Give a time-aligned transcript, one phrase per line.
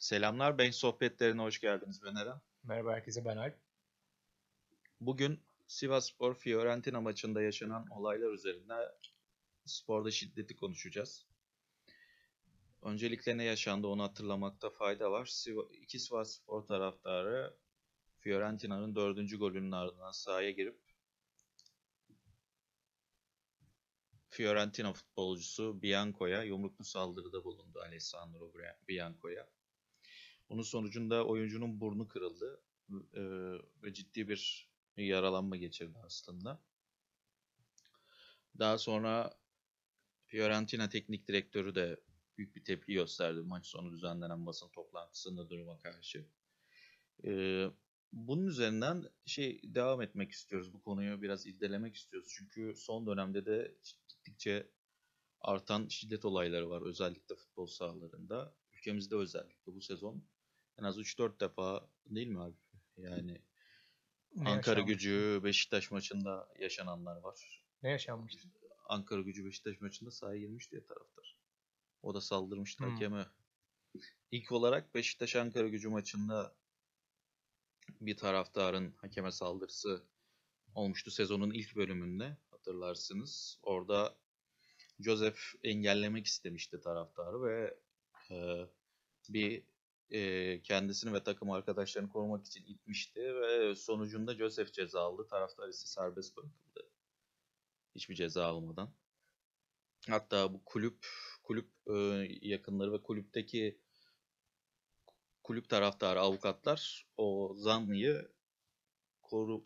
[0.00, 2.40] Selamlar, Bench Sohbetlerine hoş geldiniz ben Eren.
[2.62, 3.54] Merhaba herkese ben Alp.
[5.00, 8.74] Bugün Sivasspor Fiorentina maçında yaşanan olaylar üzerinde
[9.64, 11.26] sporda şiddeti konuşacağız.
[12.82, 15.46] Öncelikle ne yaşandı onu hatırlamakta fayda var.
[15.82, 17.56] İki Sivasspor taraftarı
[18.20, 20.80] Fiorentina'nın dördüncü golünün ardından sahaya girip
[24.28, 29.48] Fiorentina futbolcusu Bianco'ya yumruklu saldırıda bulundu Alessandro Bia- Bianco'ya.
[30.50, 32.62] Bunun sonucunda oyuncunun burnu kırıldı
[33.14, 33.22] e,
[33.82, 36.62] ve ciddi bir yaralanma geçirdi aslında.
[38.58, 39.38] Daha sonra
[40.26, 42.00] Fiorentina teknik direktörü de
[42.38, 46.26] büyük bir tepki gösterdi maç sonu düzenlenen basın toplantısında duruma karşı.
[47.24, 47.64] E,
[48.12, 50.72] bunun üzerinden şey devam etmek istiyoruz.
[50.72, 52.28] Bu konuyu biraz irdelemek istiyoruz.
[52.36, 53.74] Çünkü son dönemde de
[54.08, 54.70] gittikçe
[55.40, 58.54] artan şiddet olayları var özellikle futbol sahalarında.
[58.72, 60.24] Ülkemizde özellikle bu sezon
[60.80, 62.56] en az 3-4 defa değil mi abi?
[62.96, 63.42] Yani
[64.36, 64.92] Ne Ankara yaşanmış?
[64.94, 67.64] Gücü Beşiktaş maçında yaşananlar var.
[67.82, 68.48] Ne yaşanmıştı?
[68.88, 71.36] Ankara Gücü Beşiktaş maçında sahaya girmiş diye taraftar.
[72.02, 72.90] O da saldırmıştı Hmm.
[72.90, 73.26] hakeme.
[74.30, 76.56] İlk olarak Beşiktaş Ankara Gücü maçında
[78.00, 80.02] bir taraftarın hakeme saldırısı
[80.74, 83.58] olmuştu sezonun ilk bölümünde hatırlarsınız.
[83.62, 84.16] Orada
[85.00, 87.78] Joseph engellemek istemişti taraftarı ve
[88.30, 88.66] e,
[89.28, 89.64] bir
[90.10, 95.26] e, kendisini ve takım arkadaşlarını korumak için itmişti ve sonucunda Joseph ceza aldı.
[95.30, 96.90] Taraftar ise serbest bırakıldı.
[97.94, 98.90] Hiçbir ceza almadan.
[100.08, 101.06] Hatta bu kulüp
[101.42, 101.94] kulüp e,
[102.42, 103.78] yakınları ve kulüpteki
[105.42, 108.28] kulüp taraftarı avukatlar o zanlıyı
[109.22, 109.64] koru,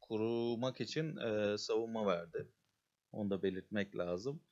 [0.00, 2.48] korumak için e, savunma verdi.
[3.12, 4.42] Onu da belirtmek lazım.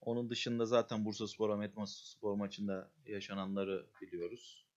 [0.00, 4.69] Onun dışında zaten Bursaspor Ahmet Spor maçında yaşananları biliyoruz.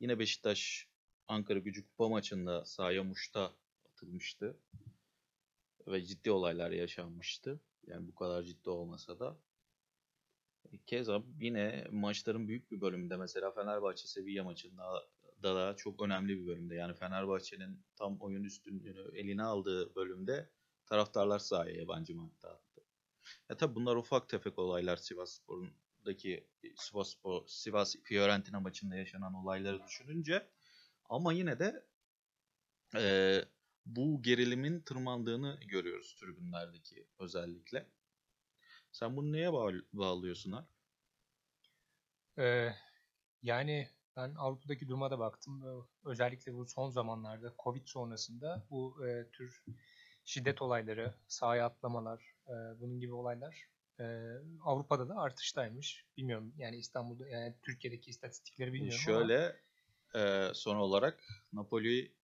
[0.00, 0.88] Yine Beşiktaş
[1.28, 3.54] Ankara Gücü Kupa maçında sahaya muşta
[3.84, 4.60] atılmıştı.
[5.86, 7.60] Ve ciddi olaylar yaşanmıştı.
[7.86, 9.38] Yani bu kadar ciddi olmasa da.
[10.86, 15.08] Keza yine maçların büyük bir bölümünde mesela Fenerbahçe Sevilla maçında
[15.42, 16.74] da, da çok önemli bir bölümde.
[16.74, 20.50] Yani Fenerbahçe'nin tam oyun üstünlüğünü eline aldığı bölümde
[20.86, 22.84] taraftarlar sahaya yabancı madde attı.
[23.50, 24.96] Ya tabii bunlar ufak tefek olaylar
[26.16, 30.50] Sivasspor'undaki Sivasspor, Sivas Fiorentina maçında yaşanan olayları düşününce
[31.08, 31.84] ama yine de
[32.94, 33.44] eee,
[33.86, 37.86] bu gerilimin tırmandığını görüyoruz tribünlerdeki özellikle.
[38.92, 40.68] Sen bunu neye bağ- bağlıyorsun ha?
[42.38, 42.72] Ee,
[43.42, 45.62] yani ben Avrupa'daki duruma da baktım.
[45.62, 49.64] Ve Özellikle bu son zamanlarda Covid sonrasında bu e, tür
[50.24, 53.68] şiddet olayları, sahaya atlamalar, e, bunun gibi olaylar
[54.00, 54.04] e,
[54.64, 56.06] Avrupa'da da artıştaymış.
[56.16, 59.60] Bilmiyorum yani İstanbul'da yani Türkiye'deki istatistikleri bilmiyorum ama Şöyle
[60.14, 62.16] eee, son olarak Napoli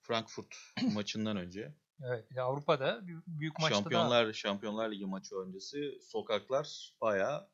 [0.00, 0.56] Frankfurt
[0.94, 1.74] maçından önce
[2.04, 7.50] evet bir de Avrupa'da bir- büyük maçta da Şampiyonlar Şampiyonlar Ligi maçı öncesi sokaklar bayağı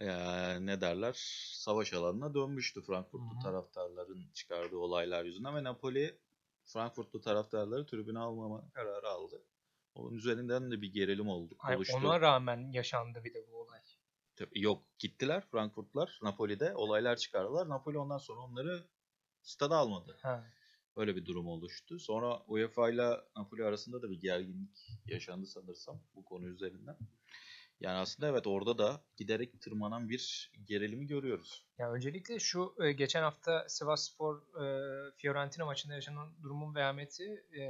[0.00, 1.16] eee, ne derler
[1.54, 6.20] savaş alanına dönmüştü Frankfurtlu taraftarların çıkardığı olaylar yüzünden ve Napoli
[6.64, 9.44] Frankfurtlu taraftarları tribüne almama kararı aldı.
[9.94, 11.96] Onun üzerinden de bir gerilim oldu, Hayır, oluştu.
[11.96, 13.80] ona rağmen yaşandı bir de bu olay.
[14.36, 17.68] Tabii Yok gittiler Frankfurtlar Napoli'de olaylar çıkardılar.
[17.68, 18.84] Napoli ondan sonra onları
[19.42, 20.18] stada almadı.
[20.22, 20.44] Ha.
[20.96, 21.98] Öyle bir durum oluştu.
[21.98, 26.96] Sonra UEFA ile Napoli arasında da bir gerginlik yaşandı sanırsam bu konu üzerinden.
[27.80, 31.64] Yani aslında evet orada da giderek tırmanan bir gerilimi görüyoruz.
[31.78, 37.62] Ya öncelikle şu e, geçen hafta Sivasspor e, Fiorentina maçında yaşanan durumun vehameti e,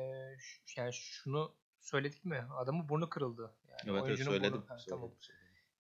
[0.77, 2.47] yani şunu söyledik mi?
[2.57, 3.55] Adamın burnu kırıldı.
[3.69, 4.53] Yani Evet, evet söyledim.
[4.53, 5.11] burnu- ha, söyledim, tamam.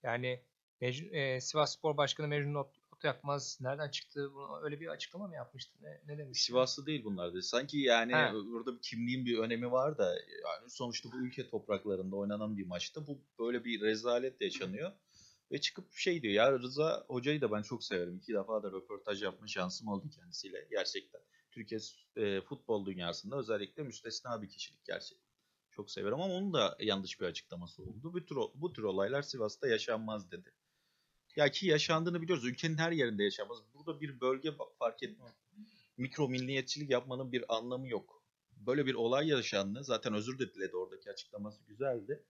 [0.02, 0.42] Yani
[0.80, 4.30] Mecnun, e, Sivasspor Başkanı Mecnun Ot, Otyakmaz nereden çıktı?
[4.34, 5.78] Bunu, öyle bir açıklama mı yapmıştı?
[5.82, 6.44] Ne, ne demişti?
[6.44, 7.42] Sivaslı değil bunlar dedi.
[7.42, 8.32] Sanki yani Ha.
[8.34, 13.06] burada bir kimliğin bir önemi var da yani sonuçta bu ülke topraklarında oynanan bir maçta
[13.06, 14.92] bu böyle bir rezalet yaşanıyor.
[15.52, 18.16] Ve çıkıp şey diyor ya Rıza Hoca'yı da ben çok severim.
[18.16, 21.20] İki defa da röportaj yapma şansım oldu kendisiyle gerçekten.
[21.50, 21.80] Türkiye
[22.16, 25.21] e, futbol dünyasında özellikle müstesna bir kişilik gerçekten.
[25.76, 28.12] Çok severim ama onun da yanlış bir açıklaması oldu.
[28.12, 30.52] Bu tür, bu tür olaylar Sivas'ta yaşanmaz dedi.
[31.36, 32.44] Ya ki yaşandığını biliyoruz.
[32.44, 33.58] Ülkenin her yerinde yaşanmaz.
[33.74, 35.32] Burada bir bölge fark etmez.
[35.96, 38.22] Mikro milliyetçilik yapmanın bir anlamı yok.
[38.56, 39.84] Böyle bir olay yaşandı.
[39.84, 42.24] Zaten özür de diledi oradaki açıklaması güzeldi.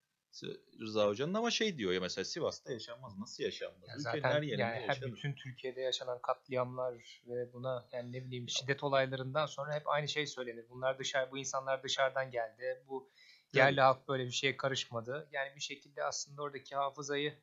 [0.80, 3.18] Rıza Hoca'nın ama şey diyor ya mesela Sivas'ta yaşanmaz.
[3.18, 3.88] Nasıl yaşanmaz?
[3.88, 8.48] Ya zaten her yerinde yani her bütün Türkiye'de yaşanan katliamlar ve buna yani ne bileyim
[8.48, 10.64] şiddet olaylarından sonra hep aynı şey söylenir.
[10.70, 12.82] Bunlar dışarı bu insanlar dışarıdan geldi.
[12.88, 13.10] Bu
[13.58, 15.28] yerli halk böyle bir şeye karışmadı.
[15.32, 17.34] Yani bir şekilde aslında oradaki hafızayı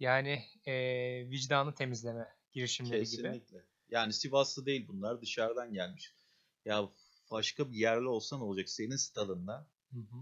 [0.00, 3.10] yani eee vicdanı temizleme girişimleri gibi.
[3.22, 3.64] Kesinlikle.
[3.88, 6.14] Yani Sivaslı değil bunlar dışarıdan gelmiş.
[6.64, 6.90] Ya
[7.30, 8.68] başka bir yerli olsa ne olacak?
[8.68, 10.16] Senin stadında Hı hı.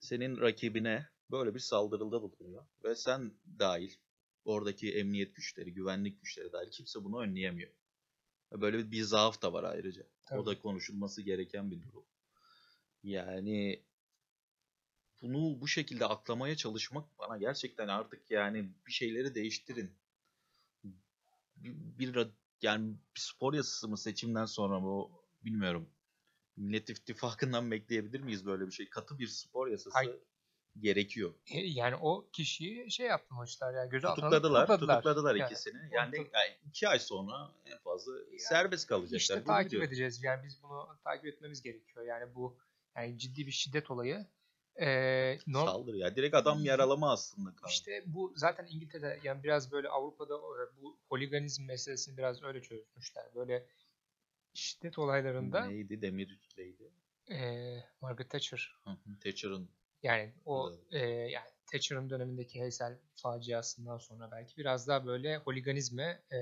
[0.00, 2.66] senin rakibine böyle bir saldırıda bulunuyor.
[2.84, 3.94] Ve sen dahil
[4.44, 7.70] oradaki emniyet güçleri, güvenlik güçleri dahil kimse bunu önleyemiyor.
[8.52, 10.02] Böyle bir zaaf da var ayrıca.
[10.02, 10.46] O Tabii.
[10.46, 12.04] da konuşulması gereken bir durum.
[13.02, 13.85] Yani
[15.22, 19.92] bunu bu şekilde aklamaya çalışmak bana gerçekten artık yani bir şeyleri değiştirin.
[21.56, 22.28] Bir, bir
[22.62, 25.08] yani bir spor yasası mı seçimden sonra mı
[25.44, 25.88] bilmiyorum.
[26.56, 28.88] Millet İttifakı'ndan bekleyebilir miyiz böyle bir şey?
[28.88, 30.16] Katı bir spor yasası Hayır.
[30.80, 31.34] gerekiyor.
[31.50, 34.96] E, Yani o kişiyi şey yaptı maçlar ya gözaltına Tutukladılar, tutukladılar.
[34.96, 35.78] tutukladılar Yani ikisini.
[35.92, 39.16] Yani, yani iki ay sonra en fazla serbest kalacaklar.
[39.18, 39.88] İşte takip diyorum.
[39.88, 40.22] edeceğiz.
[40.22, 42.06] Yani biz bunu takip etmemiz gerekiyor.
[42.06, 42.58] Yani bu
[42.96, 44.26] yani ciddi bir şiddet olayı.
[44.80, 46.16] Ee, norm- Saldırı ya.
[46.16, 47.54] Direkt adam yaralama aslında.
[47.56, 47.70] kanun.
[47.70, 50.34] İşte bu zaten İngiltere'de yani biraz böyle Avrupa'da
[50.82, 53.24] bu holiganizm meselesini biraz öyle çözmüşler.
[53.34, 53.66] Böyle
[54.54, 56.02] şiddet olaylarında Neydi?
[56.02, 56.90] Demir'leydi.
[57.30, 58.76] e, Margaret Thatcher
[59.22, 59.68] Thatcher'ın
[60.02, 66.38] yani o e, yani Thatcher'ın dönemindeki Heysel faciasından sonra belki biraz daha böyle holiganizme e,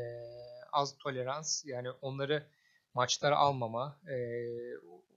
[0.73, 2.47] az tolerans yani onları
[2.95, 4.17] maçlara almama, e,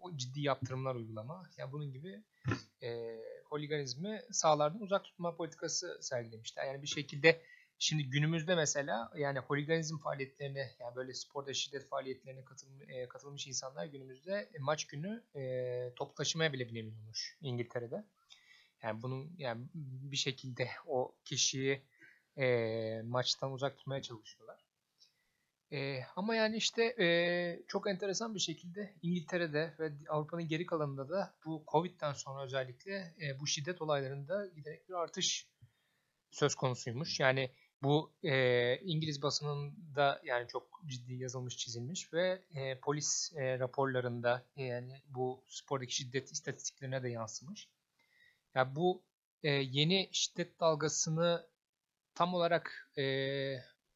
[0.02, 1.44] o- ciddi yaptırımlar uygulama.
[1.58, 2.22] Yani bunun gibi
[2.84, 6.66] e, holiganizmi sahalardan uzak tutma politikası sergilemişler.
[6.66, 7.42] Yani bir şekilde
[7.80, 13.86] şimdi günümüzde mesela yani holiganizm faaliyetlerine yani böyle sporda şiddet faaliyetlerine katılm- e, katılmış insanlar
[13.86, 18.04] günümüzde e, maç günü e, top taşımaya bile binemiyormuş İngiltere'de.
[18.84, 21.82] Yani bunun yani bir şekilde o kişiyi
[22.38, 24.67] e, maçtan uzak tutmaya çalışıyorlar.
[25.72, 27.08] E, ama yani işte e,
[27.68, 33.40] çok enteresan bir şekilde İngiltere'de ve Avrupa'nın geri kalanında da bu Covid'den sonra özellikle e,
[33.40, 35.48] bu şiddet olaylarında giderek bir artış
[36.32, 37.20] söz konusuymuş.
[37.20, 37.52] Yani
[37.84, 44.64] bu e, İngiliz basınında yani çok ciddi yazılmış çizilmiş ve e, polis e, raporlarında e,
[44.64, 47.70] yani bu spordaki şiddet istatistiklerine de yansımış.
[48.56, 49.04] Ya bu
[49.44, 51.48] e, yeni şiddet dalgasını
[52.16, 53.04] tam olarak e,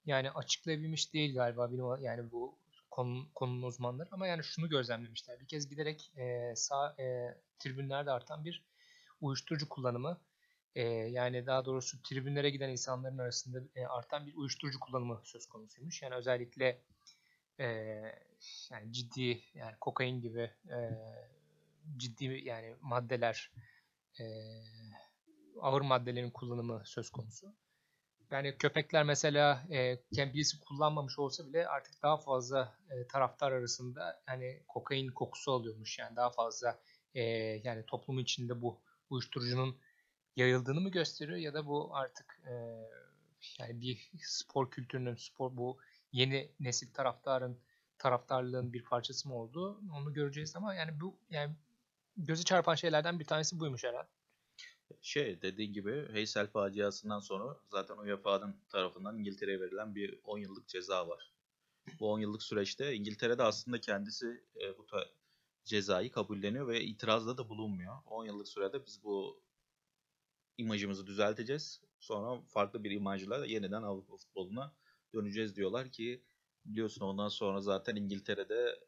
[0.06, 2.58] yani açıklayabilmiş değil galiba benim yani bu
[2.92, 5.40] konu, konunun uzmanları ama yani şunu gözlemlemişler.
[5.40, 8.64] Bir kez giderek e, sağ e, tribünlerde artan bir
[9.22, 10.22] uyuşturucu kullanımı
[10.76, 16.02] e, yani daha doğrusu tribünlere giden insanların arasında e, artan bir uyuşturucu kullanımı söz konusuymuş.
[16.02, 16.82] Yani özellikle
[17.60, 17.66] e,
[18.72, 20.78] yani ciddi yani kokain gibi e,
[21.98, 23.52] ciddi yani maddeler
[24.20, 24.24] e,
[25.62, 27.56] ağır maddelerin kullanımı söz konusu.
[28.32, 29.98] Yani köpekler mesela e,
[30.34, 36.00] birisi kullanmamış olsa bile artık daha fazla e, taraftar arasında yani kokain kokusu alıyormuş.
[36.00, 36.80] Yani daha fazla
[37.16, 37.22] e,
[37.64, 38.80] yani toplumun içinde bu
[39.10, 39.78] uyuşturucunun
[40.36, 42.52] yayıldığını mı gösteriyor ya da bu artık e,
[43.60, 45.78] yani bir spor kültürünün spor bu
[46.12, 47.60] yeni nesil taraftarın
[47.98, 51.56] taraftarlığın bir parçası mı oldu onu göreceğiz ama yani bu yani
[52.18, 54.21] gözü çarpan şeylerden bir tanesi buymuş herhalde.
[55.02, 61.08] Şey dediğin gibi Heysel faciasından sonra zaten UEFA'nın tarafından İngiltere'ye verilen bir 10 yıllık ceza
[61.08, 61.34] var.
[62.00, 64.86] Bu 10 yıllık süreçte İngiltere'de aslında kendisi e, bu
[65.66, 67.96] cezayı kabulleniyor ve itirazda da bulunmuyor.
[68.06, 69.44] 10 yıllık sürede biz bu
[70.58, 71.82] imajımızı düzelteceğiz.
[72.00, 74.76] Sonra farklı bir imajla yeniden Avrupa futboluna
[75.14, 76.24] döneceğiz diyorlar ki
[76.66, 78.80] biliyorsun ondan sonra zaten İngiltere'de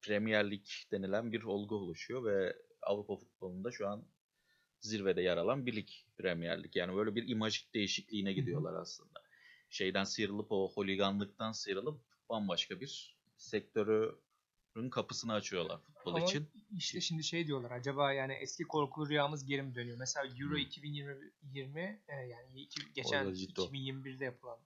[0.00, 4.04] Premier Lig denilen bir olgu oluşuyor ve Avrupa futbolunda şu an
[4.86, 5.88] zirvede yer alan bir lig
[6.18, 6.76] Premier Lig.
[6.76, 9.22] Yani böyle bir imaj değişikliğine gidiyorlar aslında.
[9.70, 16.48] Şeyden sıyrılıp o holiganlıktan sıyrılıp bambaşka bir sektörün kapısını açıyorlar futbol Ama için.
[16.76, 19.98] işte şimdi şey diyorlar acaba yani eski korkulu rüyamız geri mi dönüyor?
[19.98, 20.56] Mesela Euro Hmm.
[20.56, 23.64] 2020 20, e, yani iki- geçen Orada ciddi o.
[23.64, 24.58] 2021'de yapılan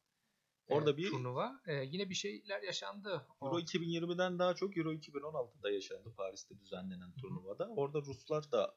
[0.69, 3.27] e, Orada bir- turnuva e, yine bir şeyler yaşandı.
[3.41, 7.69] O- Euro 2020'den daha çok Euro 2016'da yaşandı Paris'te düzenlenen turnuvada.
[7.69, 8.75] Orada Ruslar da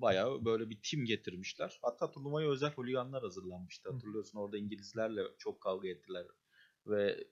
[0.00, 1.78] bayağı böyle bir tim getirmişler.
[1.82, 3.92] Hatta turnuvaya özel holiganlar hazırlanmıştı.
[3.92, 6.26] Hatırlıyorsun orada İngilizlerle çok kavga ettiler.
[6.86, 7.28] Ve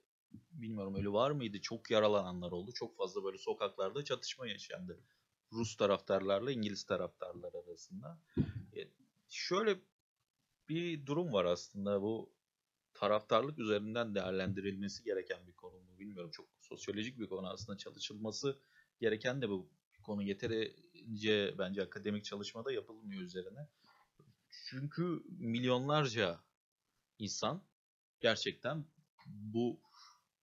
[0.50, 1.60] bilmiyorum ölü var mıydı?
[1.60, 2.72] Çok yaralananlar oldu.
[2.72, 5.00] Çok fazla böyle sokaklarda çatışma yaşandı.
[5.52, 8.20] Rus taraftarlarla İngiliz taraftarlar arasında.
[8.76, 8.80] E,
[9.28, 9.80] şöyle
[10.68, 12.32] bir durum var aslında bu
[12.94, 16.30] taraftarlık üzerinden değerlendirilmesi gereken bir konu mu bilmiyorum.
[16.30, 18.60] Çok sosyolojik bir konu aslında çalışılması
[19.00, 19.70] gereken de bu
[20.02, 20.22] konu
[21.06, 23.68] yeterince bence akademik çalışmada yapılmıyor üzerine.
[24.70, 26.40] Çünkü milyonlarca
[27.18, 27.62] insan
[28.20, 28.84] gerçekten
[29.26, 29.80] bu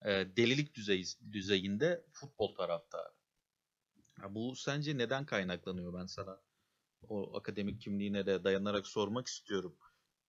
[0.04, 3.12] e, delilik düzeyi, düzeyinde futbol taraftarı.
[4.22, 6.40] Ya bu sence neden kaynaklanıyor ben sana
[7.08, 9.76] o akademik kimliğine de dayanarak sormak istiyorum.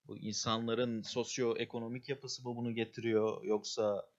[0.08, 4.10] Bu insanların sosyoekonomik yapısı mı bunu getiriyor yoksa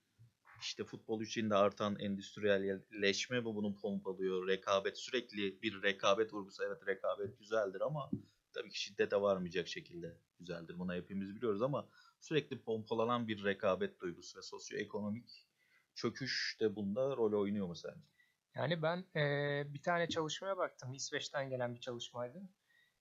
[0.61, 4.49] işte futbol için de artan endüstriyelleşme mi bunu pompalıyor?
[4.49, 6.63] Rekabet sürekli bir rekabet vurgusu.
[6.65, 8.11] Evet rekabet güzeldir ama
[8.53, 10.79] tabii ki şiddete varmayacak şekilde güzeldir.
[10.79, 11.89] Bunu hepimiz biliyoruz ama
[12.21, 15.49] sürekli pompalanan bir rekabet duygusu ve sosyoekonomik
[15.95, 18.07] çöküş de bunda rol oynuyor mu sence?
[18.55, 20.95] Yani ben eee, bir tane çalışmaya baktım.
[20.95, 22.43] İsveç'ten gelen bir çalışmaydı.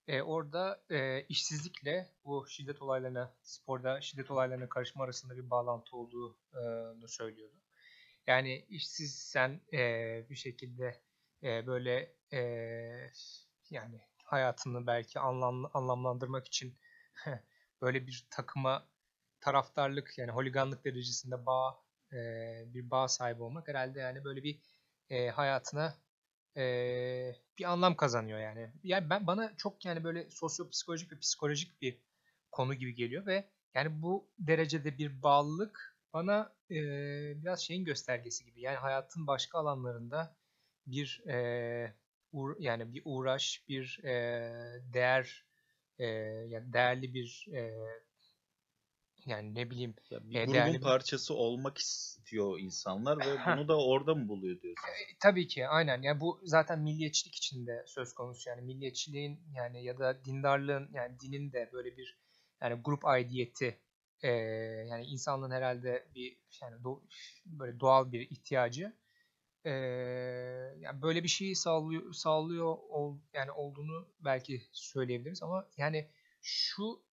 [0.07, 7.07] E, orada e, işsizlikle bu şiddet olaylarına, sporda şiddet olaylarına karışma arasında bir bağlantı olduğunu
[7.07, 7.55] söylüyordu.
[8.27, 9.79] Yani işsizsen e,
[10.29, 11.01] bir şekilde
[11.43, 12.39] e, böyle e,
[13.69, 16.77] yani hayatını belki anlam, anlamlandırmak için
[17.81, 18.87] böyle bir takıma
[19.41, 21.79] taraftarlık yani holiganlık derecesinde bağ
[22.13, 22.17] e,
[22.73, 24.59] bir bağ sahibi olmak herhalde yani böyle bir
[25.09, 25.95] e, hayatına
[26.57, 28.71] e, bir anlam kazanıyor yani.
[28.83, 31.97] Yani ben bana çok yani böyle sosyopsikolojik ve psikolojik bir
[32.51, 36.75] konu gibi geliyor ve yani bu derecede bir bağlılık bana e,
[37.41, 38.61] biraz şeyin göstergesi gibi.
[38.61, 40.35] Yani hayatın başka alanlarında
[40.87, 41.93] bir e,
[42.33, 44.13] uğra- yani bir uğraş, bir e,
[44.93, 45.45] değer
[45.99, 46.05] e,
[46.49, 47.73] yani değerli bir e,
[49.25, 53.77] yani ne bileyim Ya bir e, grubun değerli parçası olmak istiyor insanlar ve bunu da
[53.85, 54.87] orada mı buluyor diyorsun?
[54.87, 56.01] E, Tabii ki aynen.
[56.01, 58.49] Yani bu zaten milliyetçilik içinde söz konusu.
[58.49, 62.17] Yani milliyetçiliğin yani ya da dindarlığın yani dinin de böyle bir
[62.61, 63.79] yani grup aidiyeti
[64.21, 64.29] e,
[64.89, 67.01] yani insanlığın herhalde bir yani do-
[67.45, 68.93] böyle doğal bir ihtiyacı.
[69.65, 69.71] E,
[70.79, 76.09] yani böyle bir şeyi sağlıyor sağlıyor ol, yani olduğunu belki söyleyebiliriz ama yani
[76.41, 77.03] şu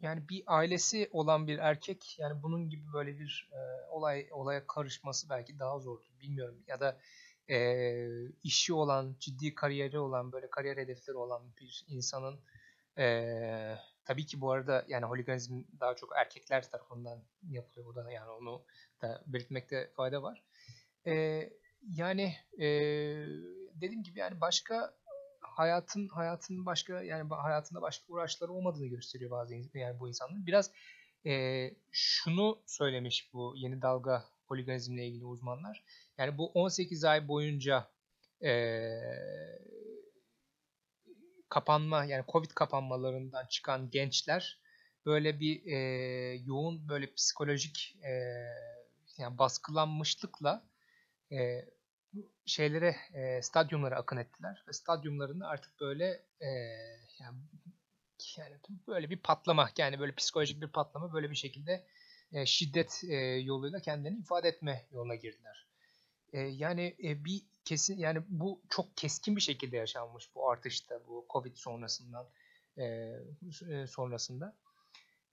[0.00, 3.58] yani bir ailesi olan bir erkek yani bunun gibi böyle bir e,
[3.90, 6.10] olay olaya karışması belki daha zordur.
[6.20, 6.98] Bilmiyorum ya da
[7.50, 8.06] e,
[8.42, 12.40] işi olan, ciddi kariyeri olan, böyle kariyer hedefleri olan bir insanın
[12.98, 18.30] e, tabii ki bu arada yani holiganizm daha çok erkekler tarafından yapılıyor bu da yani
[18.30, 18.64] onu
[19.02, 20.42] da belirtmekte fayda var.
[21.06, 21.42] E,
[21.88, 22.66] yani e,
[23.74, 24.94] dediğim gibi yani başka
[25.50, 30.46] hayatın hayatın başka yani hayatında başka uğraşları olmadığını gösteriyor bazı yani bu insanların.
[30.46, 30.70] Biraz
[31.26, 35.84] e, şunu söylemiş bu yeni dalga holiganizmle ilgili uzmanlar.
[36.18, 37.90] Yani bu 18 ay boyunca
[38.44, 38.52] e,
[41.48, 44.60] kapanma yani Covid kapanmalarından çıkan gençler
[45.06, 45.78] böyle bir e,
[46.46, 48.10] yoğun böyle psikolojik e,
[49.18, 50.64] yani baskılanmışlıkla
[51.32, 51.64] e,
[52.50, 56.48] şeylere e, stadyumlara akın ettiler ve stadyumlarında artık böyle e,
[57.20, 57.38] yani,
[58.36, 58.56] yani
[58.88, 61.86] böyle bir patlama yani böyle psikolojik bir patlama böyle bir şekilde
[62.32, 65.66] e, şiddet e, yoluyla kendilerini ifade etme yoluna girdiler.
[66.32, 71.26] E, yani e, bir kesin yani bu çok keskin bir şekilde yaşanmış bu artışta bu
[71.30, 72.28] Covid sonrasından
[72.78, 72.84] e,
[73.70, 74.56] e, sonrasında.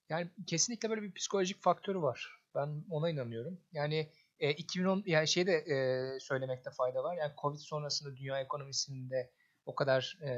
[0.09, 2.41] Yani kesinlikle böyle bir psikolojik faktörü var.
[2.55, 3.62] Ben ona inanıyorum.
[3.71, 7.15] Yani e, 2010 yani şeyde e, söylemekte fayda var.
[7.17, 9.32] Yani Covid sonrasında dünya ekonomisinde
[9.65, 10.29] o kadar e,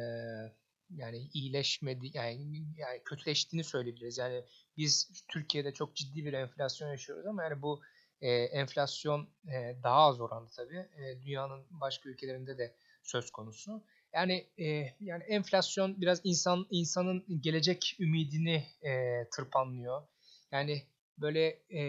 [0.89, 4.18] yani iyileşmedi yani, yani kötüleştiğini söyleyebiliriz.
[4.18, 4.44] Yani
[4.77, 7.82] biz Türkiye'de çok ciddi bir enflasyon yaşıyoruz ama yani bu
[8.22, 10.77] e, enflasyon e, daha az oranda tabii.
[10.77, 13.84] E, dünyanın başka ülkelerinde de söz konusu.
[14.13, 14.65] Yani e,
[15.00, 20.03] yani enflasyon biraz insan insanın gelecek ümidini e, tırpanlıyor.
[20.51, 20.84] Yani
[21.18, 21.82] böyle e,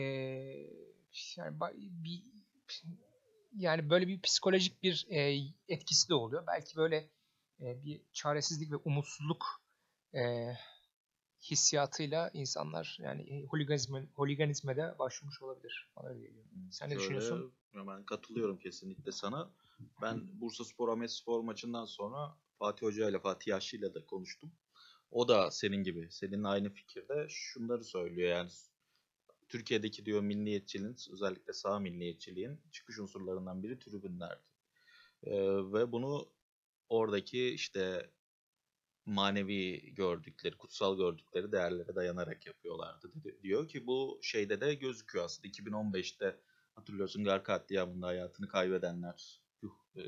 [1.36, 2.24] yani bir
[3.56, 5.38] yani böyle bir psikolojik bir e,
[5.68, 6.46] etkisi de oluyor.
[6.46, 7.10] Belki böyle
[7.60, 9.46] e, bir çaresizlik ve umutsuzluk
[10.14, 10.52] e,
[11.42, 15.90] hissiyatıyla insanlar yani e, holiganizme, holiganizme de başvurmuş olabilir.
[15.96, 16.44] Bana öyle geliyor.
[16.70, 17.52] Sen ne Şöyle, düşünüyorsun?
[17.74, 19.50] Ben katılıyorum kesinlikle sana.
[20.02, 24.52] Ben Bursa Spor Ahmet Spor maçından sonra Fatih Hoca ile Fatih Yaşlı ile de konuştum.
[25.10, 28.50] O da senin gibi, seninle aynı fikirde şunları söylüyor yani
[29.50, 34.42] Türkiye'deki diyor milliyetçiliğin özellikle sağ milliyetçiliğin çıkış unsurlarından biri tribünlerdi.
[35.22, 35.32] Ee,
[35.72, 36.28] ve bunu
[36.88, 38.10] oradaki işte
[39.06, 43.12] manevi gördükleri, kutsal gördükleri değerlere dayanarak yapıyorlardı.
[43.42, 45.48] Diyor ki bu şeyde de gözüküyor aslında.
[45.48, 46.40] 2015'te
[46.74, 49.40] hatırlıyorsun Gar katliamında hayatını kaybedenler,
[49.96, 50.00] e,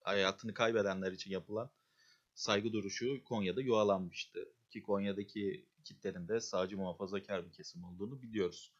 [0.00, 1.70] hayatını kaybedenler için yapılan
[2.34, 4.52] saygı duruşu Konya'da yuvalanmıştı.
[4.70, 8.72] Ki Konya'daki kitlerin de sağcı muhafazakar bir kesim olduğunu biliyoruz.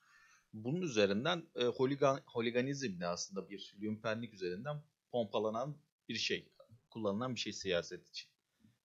[0.52, 5.76] Bunun üzerinden e, holigan, holiganizm de aslında bir lümpenlik üzerinden pompalanan
[6.08, 6.52] bir şey.
[6.90, 8.30] Kullanılan bir şey siyaset için.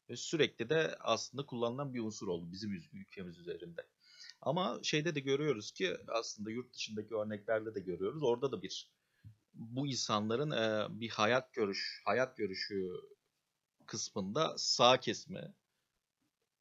[0.10, 3.88] Ve sürekli de aslında kullanılan bir unsur oldu bizim ül- ülkemiz üzerinde.
[4.41, 8.24] Ama şeyde de görüyoruz ki aslında yurt dışındaki örneklerde de görüyoruz.
[8.24, 8.91] Orada da bir
[9.53, 12.91] bu insanların e, bir hayat görüş, hayat görüşü
[13.86, 15.53] kısmında sağ kesme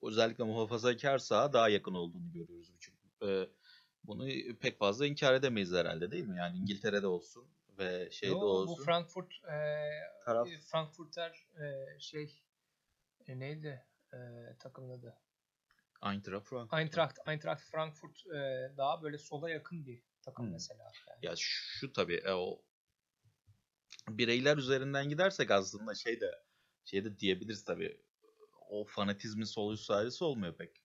[0.02, 2.72] özellikle muhafazakar sağa daha yakın olduğunu görüyoruz.
[2.80, 3.48] Çünkü e,
[4.04, 4.28] Bunu
[4.60, 6.38] pek fazla inkar edemeyiz herhalde değil mi?
[6.38, 8.76] Yani İngiltere'de olsun ve şeyde Yo, olsun.
[8.78, 9.90] bu Frankfurt e,
[10.24, 12.42] taraf Frankfurter e, şey
[13.26, 14.18] e, neydi e,
[14.58, 15.18] takımın adı?
[16.02, 16.80] Eintracht Frankfurt.
[16.80, 20.52] Eintracht, Eintracht Frankfurt e, daha böyle sola yakın bir takım Hmm.
[20.52, 20.92] mesela.
[21.08, 21.26] Yani.
[21.26, 22.62] Ya şu tabii e, o
[24.08, 26.44] bireyler üzerinden gidersek aslında şey de
[26.84, 28.00] şey de diyebiliriz tabii.
[28.68, 30.83] O fanatizmin sol üst olmuyor pek.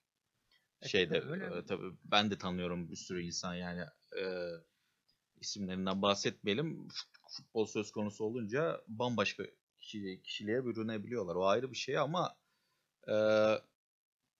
[0.82, 3.80] E, Şeyde e, tabii ben de tanıyorum bir sürü insan yani
[4.20, 4.24] e,
[5.40, 6.88] isimlerinden bahsetmeyelim.
[6.88, 9.44] Fut- Futbol söz konusu olunca bambaşka
[9.78, 11.34] kişi, kişiliğe bürünebiliyorlar.
[11.36, 12.36] O ayrı bir şey ama
[13.08, 13.14] e,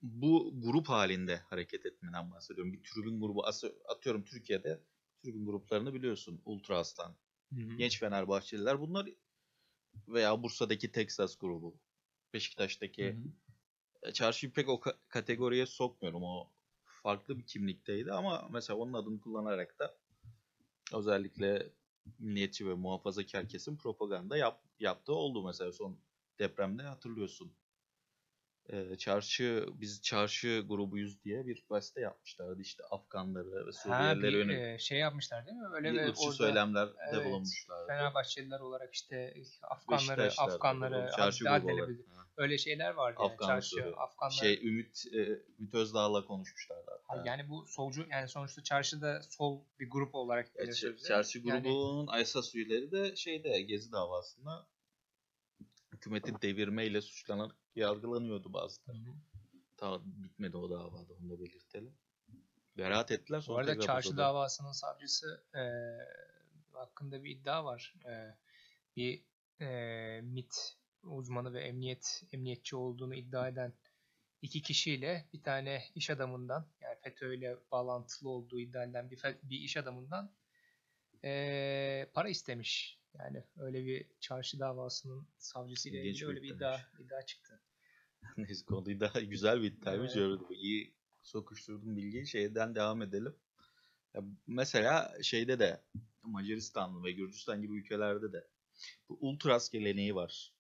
[0.03, 2.73] bu grup halinde hareket etmeden bahsediyorum.
[2.73, 3.47] Bir tribün grubu
[3.89, 4.85] atıyorum Türkiye'de
[5.25, 6.43] tribün gruplarını biliyorsun.
[6.45, 7.17] Ultra Aslan,
[7.55, 7.77] Hı hı.
[7.79, 9.09] Genç Fenerbahçeliler bunlar
[10.09, 11.81] veya Bursa'daki Texas grubu,
[13.01, 13.33] Hı Beşiktaş'taki hı.
[13.49, 13.50] e,
[14.15, 16.23] çarşıyı pek o ka- kategoriye sokmuyorum.
[16.23, 16.49] O
[16.85, 19.97] farklı bir kimlikteydi ama mesela onun adını kullanarak da
[20.95, 21.73] özellikle
[22.19, 25.99] milliyetçi ve muhafazakar kesim propaganda yap, yaptığı oldu mesela son
[26.39, 27.53] depremde hatırlıyorsun.
[28.69, 34.79] E, çarşı biz çarşı grubuyuz diye bir gazete yapmışlardı işte Afganları ve Suriyelilere yönelik e,
[34.79, 35.69] şey yapmışlar değil mi?
[35.73, 37.87] Öyle bir ırkçı orada söylemler de evet, bulunmuşlardı.
[37.87, 41.91] Fenerbahçeliler olarak işte Afganları, Beşiktaşlar, Afganları çarşı grubu olarak.
[42.37, 43.95] Öyle şeyler vardı yani Afgan çarşı, usulü.
[43.95, 44.33] Afganlar.
[44.33, 45.19] Şey Ümit e,
[45.59, 46.91] Ümit Özdağ'la konuşmuşlardı.
[47.07, 50.73] Ha, yani bu solcu yani sonuçta çarşıda sol bir grup olarak Ya.
[51.09, 54.67] Çarşı Yani- grubunun esas üyeleri de şeyde Gezi davasında
[55.93, 58.99] hükümeti devirmeyle suçlanarak yargılanıyordu bazıları.
[59.77, 61.99] Ta bitmedi o davada onu da belirtelim.
[62.79, 64.21] Beraat ettiler Bu sonra arada tekrar çarşı uzadı.
[64.21, 65.63] davasının savcısı e,
[66.73, 67.95] hakkında bir iddia var.
[68.07, 68.39] E,
[68.97, 69.25] bir
[69.61, 73.73] e, MIT uzmanı ve emniyet emniyetçi olduğunu iddia eden
[74.43, 79.77] iki kişiyle bir tane iş adamından yani FETÖ'yle bağlantılı olduğu iddia edilen bir, bir iş
[79.77, 80.35] adamından
[81.25, 83.00] e, para istemiş.
[83.19, 87.61] Yani öyle bir çarşı davasının savcısıyla ilgili bir öyle bir iddia, iddia çıktı.
[88.37, 90.17] Neyse konuyu daha güzel bir iddiaymış.
[90.17, 90.41] Evet.
[90.51, 92.27] İyi sokuşturdum bilgiyi.
[92.27, 93.37] Şeyden devam edelim.
[94.15, 95.85] Ya mesela şeyde de
[96.23, 98.49] Macaristan ve Gürcistan gibi ülkelerde de
[99.09, 100.55] bu ultras geleneği var.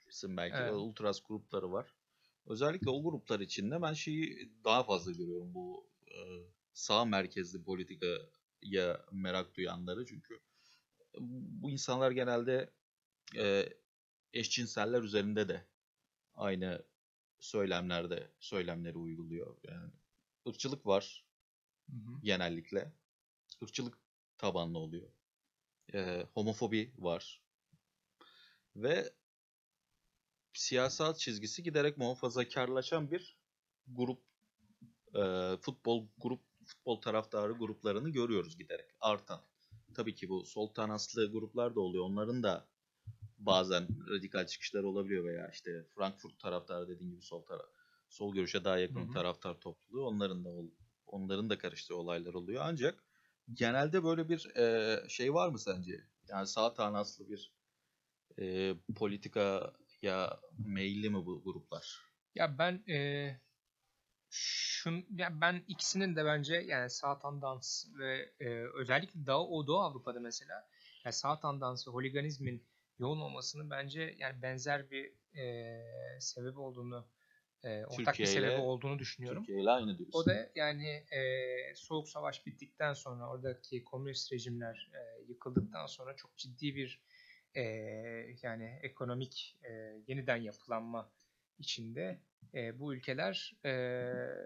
[0.00, 0.56] Bilirsin belki.
[0.56, 0.72] Evet.
[0.72, 1.94] Ultras grupları var.
[2.46, 5.90] Özellikle o gruplar içinde ben şeyi daha fazla görüyorum bu
[6.72, 10.40] sağ merkezli politikaya merak duyanları çünkü
[11.18, 12.70] bu insanlar genelde
[13.36, 13.68] e,
[14.32, 15.66] eşcinseller üzerinde de
[16.34, 16.84] aynı
[17.40, 19.56] söylemlerde söylemleri uyguluyor.
[19.62, 19.92] Yani
[20.48, 21.24] ırkçılık var
[21.90, 22.20] Hı hı.
[22.22, 22.92] genellikle.
[23.62, 23.98] Irkçılık
[24.38, 25.10] tabanlı oluyor.
[25.94, 27.42] Ee, homofobi var.
[28.76, 29.12] Ve
[30.52, 33.38] siyasal çizgisi giderek muhafazakarlaşan bir
[33.86, 34.22] grup
[35.14, 35.22] e,
[35.60, 39.49] futbol grup futbol taraftarı gruplarını görüyoruz giderek artan.
[39.94, 42.04] Tabii ki bu sol tanaslı gruplar da oluyor.
[42.04, 42.68] Onların da
[43.38, 47.66] bazen radikal çıkışları olabiliyor veya işte Frankfurt taraftarı dediğin gibi sol taraf
[48.08, 49.24] sol görüşe daha yakın Hı hı.
[49.24, 50.50] taraftar topluluğu onların da
[51.06, 52.62] onların da karıştığı olaylar oluyor.
[52.66, 53.04] Ancak
[53.54, 56.00] genelde böyle bir e, şey var mı sence?
[56.28, 57.54] Yani sağ tanaslı bir
[58.40, 62.00] e, politikaya meyilli mi bu gruplar?
[62.34, 63.40] Ya ben eee
[64.30, 69.78] şun ya ben ikisinin de bence yani sağ tandans ve eee, özellikle Doğu, o Doğu
[69.80, 70.68] Avrupa'da mesela
[71.04, 72.66] yani sağ tandans ve holiganizmin
[72.98, 77.08] yoğun olmasının bence yani benzer bir eee sebebi olduğunu
[77.64, 79.42] eee, ortak bir Türkiye sebebi olduğunu düşünüyorum.
[79.42, 80.20] Türkiye ile aynı diyorsun.
[80.20, 86.36] O da yani eee, soğuk savaş bittikten sonra oradaki komünist rejimler eee, yıkıldıktan sonra çok
[86.36, 87.02] ciddi bir
[87.54, 91.12] eee, yani ekonomik eee, yeniden yapılanma
[91.58, 92.20] içinde
[92.54, 94.36] eee, bu ülkeler eee,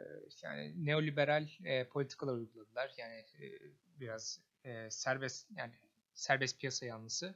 [0.43, 2.95] yani neoliberal eee, politikalar uyguladılar.
[2.99, 3.59] Yani eee,
[4.01, 5.73] biraz eee, serbest yani
[6.15, 7.35] serbest piyasa yanlısı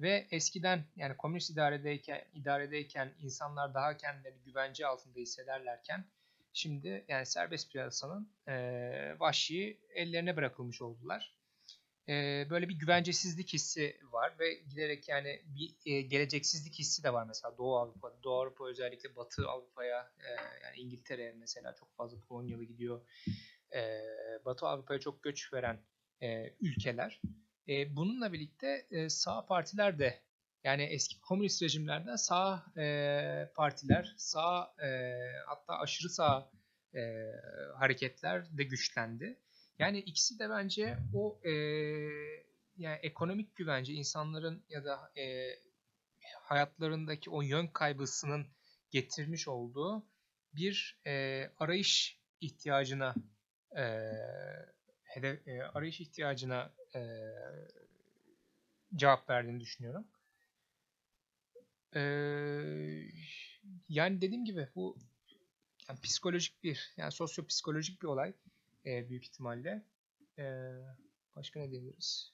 [0.00, 6.04] ve eskiden yani komünist idaredeyken idaredeyken insanlar daha kendilerini güvence altında hissederlerken
[6.54, 8.54] Şimdi yani serbest piyasanın e,
[9.20, 11.41] vahşi ellerine bırakılmış oldular.
[12.08, 17.24] E, böyle bir güvencesizlik hissi var ve giderek yani bir e, geleceksizlik hissi de var
[17.26, 18.22] mesela Doğu Avrupa'da.
[18.22, 20.30] Doğu Avrupa özellikle Batı Avrupa'ya e,
[20.64, 23.00] yani İngiltere mesela çok fazla Polonyalı gidiyor.
[23.74, 24.00] E,
[24.44, 25.78] Batı Avrupa'ya çok göç veren
[26.22, 27.20] e, ülkeler.
[27.68, 30.22] E, bununla birlikte e, sağ partiler de
[30.64, 36.50] yani eski komünist rejimlerden sağ e, partiler, sağ e, hatta aşırı sağ
[36.94, 37.00] e,
[37.78, 39.38] hareketler de güçlendi.
[39.82, 41.52] Yani ikisi de bence o e,
[42.76, 45.56] yani ekonomik güvence insanların ya da e,
[46.42, 48.46] hayatlarındaki o yön kaybısının
[48.90, 50.06] getirmiş olduğu
[50.54, 53.14] bir e, arayış ihtiyacına
[53.76, 53.84] e,
[55.02, 57.00] hedef e, arayış ihtiyacına e,
[58.94, 60.06] cevap verdiğini düşünüyorum.
[61.94, 62.00] E,
[63.88, 64.98] yani dediğim gibi bu
[65.88, 68.32] yani psikolojik bir yani sosyopsikolojik bir olay
[68.86, 69.86] e, büyük ihtimalle.
[70.38, 70.44] E,
[71.36, 72.32] başka ne diyebiliriz?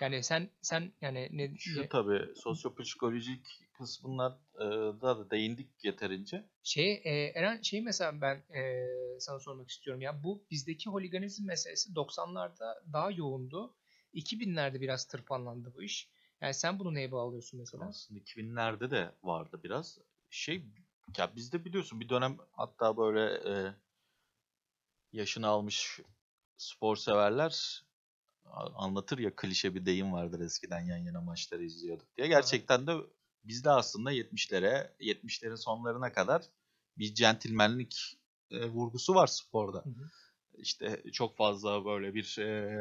[0.00, 4.64] Yani sen sen yani ne, Şu ne- tabii sosyopsikolojik kısmından e,
[5.00, 6.44] da da değindik yeterince.
[6.62, 8.86] Şey, e, Eren şey mesela ben e,
[9.20, 10.02] sana sormak istiyorum.
[10.02, 13.74] Ya bu bizdeki holiganizm meselesi 90'larda daha yoğundu.
[14.14, 16.10] 2000'lerde biraz tırpanlandı bu iş.
[16.40, 17.88] Yani sen bunu neye bağlıyorsun mesela?
[17.88, 19.98] Aslında 2000'lerde de vardı biraz.
[20.30, 20.62] Şey
[21.18, 23.74] ya bizde biliyorsun bir dönem hatta böyle e,
[25.16, 26.00] yaşını almış
[26.56, 27.84] spor severler
[28.74, 32.28] anlatır ya klişe bir deyim vardır eskiden yan yana maçları izliyorduk diye.
[32.28, 32.92] Gerçekten de
[33.44, 36.42] bizde aslında 70'lere 70'lerin sonlarına kadar
[36.98, 38.18] bir centilmenlik
[38.50, 39.78] e, vurgusu var sporda.
[39.78, 40.10] Hı hı.
[40.58, 42.80] İşte çok fazla böyle bir e,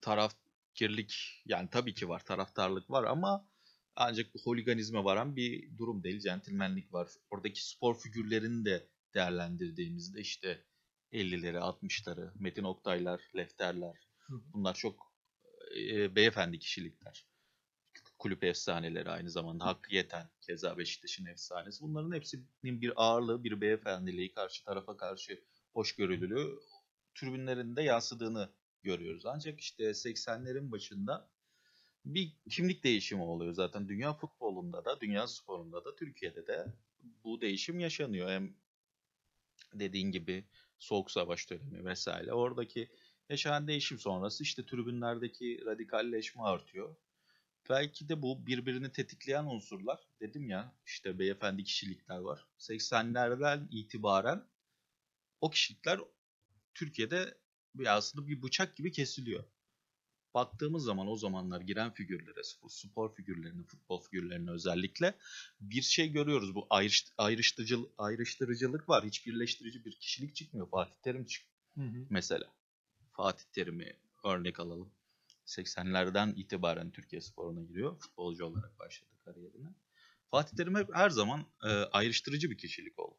[0.00, 3.48] tarafkirlik yani tabii ki var taraftarlık var ama
[3.96, 6.20] ancak holiganizme varan bir durum değil.
[6.20, 7.08] Centilmenlik var.
[7.30, 10.64] Oradaki spor figürlerini de değerlendirdiğimizde işte
[11.12, 13.96] 50'leri, 60'ları, Metin Oktaylar, Lefterler
[14.28, 15.12] bunlar çok
[15.76, 17.26] e, beyefendi kişilikler.
[18.18, 19.64] Kulüp efsaneleri aynı zamanda.
[19.64, 21.82] Hakkı Yeten, keza Beşiktaş'ın efsanesi.
[21.82, 26.58] Bunların hepsinin bir ağırlığı, bir beyefendiliği, karşı tarafa karşı hoşgörülülüğü
[27.14, 29.26] tribünlerinde yansıdığını görüyoruz.
[29.26, 31.30] Ancak işte 80'lerin başında
[32.04, 33.88] bir kimlik değişimi oluyor zaten.
[33.88, 36.66] Dünya futbolunda da, dünya sporunda da, Türkiye'de de
[37.24, 38.30] bu değişim yaşanıyor.
[38.30, 38.54] Hem
[39.74, 40.44] dediğin gibi
[40.78, 42.32] Soğuk Savaş dönemi vesaire.
[42.32, 42.88] Oradaki
[43.28, 46.96] yaşanan değişim sonrası işte tribünlerdeki radikalleşme artıyor.
[47.70, 50.00] Belki de bu birbirini tetikleyen unsurlar.
[50.20, 52.46] Dedim ya işte beyefendi kişilikler var.
[52.58, 54.48] 80'lerden itibaren
[55.40, 56.00] o kişilikler
[56.74, 57.38] Türkiye'de
[57.86, 59.44] aslında bir bıçak gibi kesiliyor.
[60.34, 65.14] Baktığımız zaman o zamanlar giren figürlere, spor, spor figürlerine, futbol figürlerine özellikle
[65.60, 66.54] bir şey görüyoruz.
[66.54, 69.04] Bu ayrış, ayrıştırıcılık, ayrıştırıcılık var.
[69.04, 70.70] Hiç birleştirici bir kişilik çıkmıyor.
[70.70, 71.26] Fatih Terim
[71.74, 72.06] Hı hı.
[72.10, 72.52] mesela.
[73.12, 73.92] Fatih Terim'i
[74.24, 74.92] örnek alalım.
[75.46, 77.98] 80'lerden itibaren Türkiye sporuna giriyor.
[77.98, 79.68] Futbolcu olarak başladı kariyerine.
[80.30, 83.18] Fatih Terim hep her zaman e, ayrıştırıcı bir kişilik oldu.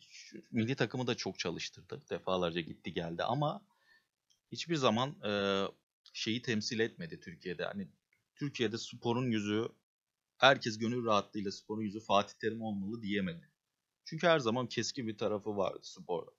[0.00, 2.02] Şu, milli takımı da çok çalıştırdı.
[2.10, 3.62] Defalarca gitti geldi ama
[4.52, 5.30] hiçbir zaman e,
[6.12, 7.64] şeyi temsil etmedi Türkiye'de.
[7.64, 7.88] Hani
[8.34, 9.68] Türkiye'de sporun yüzü
[10.38, 13.50] herkes gönül rahatlığıyla sporun yüzü Fatih Terim olmalı diyemedi.
[14.04, 16.30] Çünkü her zaman keskin bir tarafı vardı sporda.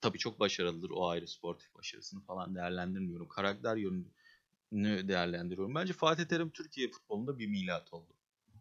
[0.00, 3.28] Tabii çok başarılıdır o ayrı sportif başarısını falan değerlendirmiyorum.
[3.28, 5.74] Karakter yönünü değerlendiriyorum.
[5.74, 8.14] Bence Fatih Terim Türkiye futbolunda bir milat oldu.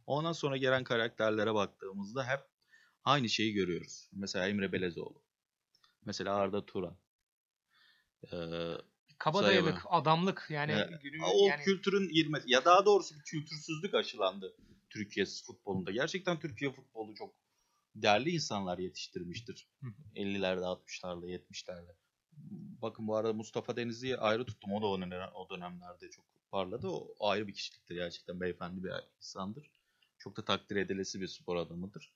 [0.05, 2.39] Ondan sonra gelen karakterlere baktığımızda hep
[3.03, 4.09] aynı şeyi görüyoruz.
[4.13, 5.23] Mesela Emre Belezoğlu.
[6.05, 6.97] Mesela Arda Turan.
[8.33, 8.73] Ee,
[9.19, 10.01] Kabadayılık, Sayalım.
[10.01, 11.01] adamlık yani Evet.
[11.01, 14.56] günü o yani kültürün girmesi ya daha doğrusu bir kültürsüzlük aşılandı
[14.89, 15.91] Türkiye futbolunda.
[15.91, 17.36] Gerçekten Türkiye futbolu çok
[17.95, 19.67] değerli insanlar yetiştirmiştir.
[19.82, 19.93] Hı hı.
[20.15, 21.95] 50'lerde, 60'larda, 70'lerde.
[22.82, 24.73] Bakın bu arada Mustafa Denizli'yi ayrı tuttum.
[24.73, 24.88] O da
[25.36, 26.88] o dönemlerde çok parladı.
[26.88, 28.41] O ayrı bir kişiliktir gerçekten.
[28.41, 29.71] Beyefendi bir insandır.
[30.19, 32.13] Çok da takdir edilesi bir spor adamıdır.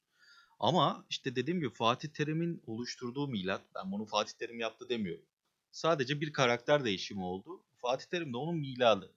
[0.59, 5.25] Ama işte dediğim gibi Fatih Terim'in oluşturduğu milat, ben bunu Fatih Terim yaptı demiyorum.
[5.71, 7.63] Sadece bir karakter değişimi oldu.
[7.77, 9.11] Fatih Terim de onun miladı.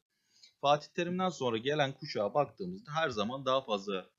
[0.61, 4.11] Fatih Terim'den sonra gelen kuşağa baktığımızda her zaman daha fazla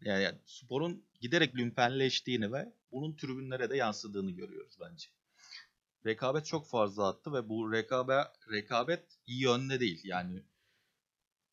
[0.00, 5.08] yani, sporun giderek lümpenleştiğini ve bunun tribünlere de yansıdığını görüyoruz bence.
[6.06, 10.00] Rekabet çok fazla attı ve bu rekabet, rekabet iyi yönde değil.
[10.04, 10.42] Yani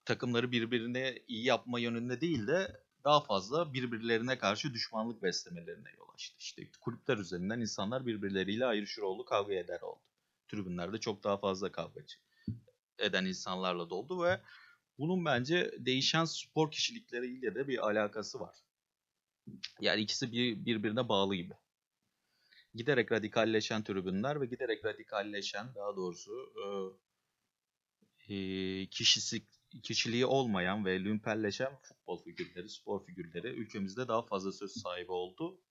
[0.06, 6.36] takımları birbirine iyi yapma yönünde değil de daha fazla birbirlerine karşı düşmanlık beslemelerine yol açtı.
[6.40, 10.11] İşte kulüpler üzerinden insanlar birbirleriyle ayrışır oldu, kavga eder oldu.
[10.52, 12.16] Tribünlerde çok daha fazla kavgacı
[13.00, 14.42] eden insanlarla doldu ve
[15.00, 18.56] bunun bence değişen spor kişilikleriyle de bir alakası var.
[19.82, 21.54] Yani ikisi bir, birbirine bağlı gibi.
[22.74, 26.54] Giderek radikalleşen tribünler ve giderek radikalleşen daha doğrusu
[28.28, 29.46] e, e, kişisi,
[29.84, 35.62] kişiliği olmayan ve lümpenleşen futbol figürleri, spor figürleri ülkemizde daha fazla söz sahibi oldu.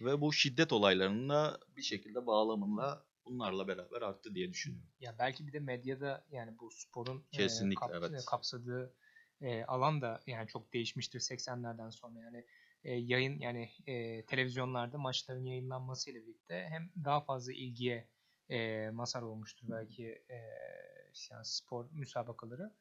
[0.00, 4.88] Ve bu şiddet olaylarının da bir şekilde bağlamında bunlarla beraber arttı diye düşünüyorum.
[5.00, 8.24] ya belki bir de medyada yani bu sporun e, Kesinlikle, kap- evet.
[8.26, 8.94] kapsadığı
[9.40, 12.44] e, alan da yani çok değişmiştir 80'lerden sonra yani
[12.84, 18.08] e, yayın yani e, televizyonlarda maçların yayınlanmasıyla birlikte hem daha fazla ilgiye
[18.50, 20.36] e, mazhar olmuştur belki e,
[21.30, 22.72] yani spor müsabakaları.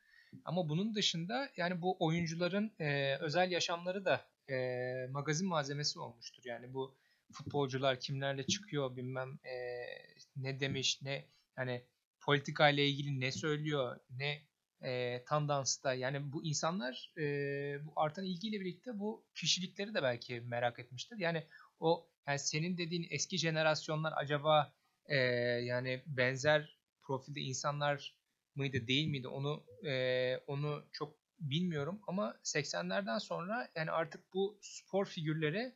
[0.45, 6.43] Ama bunun dışında yani bu oyuncuların e, özel yaşamları da e, magazin malzemesi olmuştur.
[6.45, 6.95] Yani bu
[7.31, 9.55] futbolcular kimlerle çıkıyor bilmem e,
[10.35, 11.85] ne demiş ne yani
[12.19, 14.47] politika ile ilgili ne söylüyor ne
[14.81, 17.23] e, tandansta yani bu insanlar e,
[17.85, 21.17] bu artan ilgiyle birlikte bu kişilikleri de belki merak etmiştir.
[21.17, 21.43] Yani
[21.79, 24.73] o yani senin dediğin eski jenerasyonlar acaba
[25.05, 25.15] e,
[25.63, 28.17] yani benzer profilde insanlar
[28.55, 35.05] mıydı değil miydi onu e, onu çok bilmiyorum ama 80'lerden sonra yani artık bu spor
[35.05, 35.75] figürleri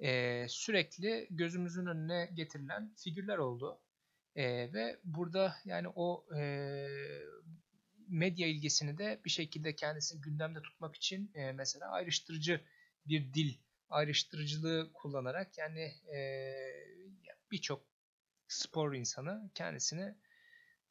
[0.00, 3.80] e, sürekli gözümüzün önüne getirilen figürler oldu.
[4.36, 6.42] E, ve burada yani o e,
[8.08, 12.60] medya ilgisini de bir şekilde kendisini gündemde tutmak için e, mesela ayrıştırıcı
[13.06, 13.54] bir dil
[13.88, 15.80] ayrıştırıcılığı kullanarak yani
[16.14, 16.20] e,
[17.50, 17.86] birçok
[18.48, 20.14] spor insanı kendisini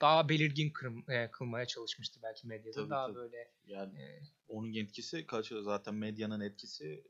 [0.02, 2.76] daha belirgin kırm- e, kılmaya çalışmıştı belki medyada.
[2.76, 3.16] Tabii, daha tabii.
[3.16, 7.04] böyle Yani e, onun etkisi kaç zaten medyanın etkisi